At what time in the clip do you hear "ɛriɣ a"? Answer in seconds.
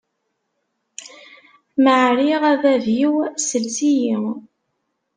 2.07-2.53